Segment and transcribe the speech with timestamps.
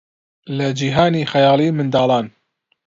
[0.57, 2.25] لە جیهانی خەیاڵیی منداڵان